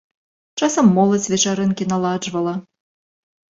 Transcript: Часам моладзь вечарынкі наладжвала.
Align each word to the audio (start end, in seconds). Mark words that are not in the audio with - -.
Часам 0.59 0.89
моладзь 0.95 1.29
вечарынкі 1.35 1.89
наладжвала. 1.93 2.57